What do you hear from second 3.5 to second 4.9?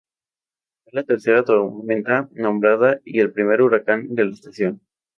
huracán de la estación.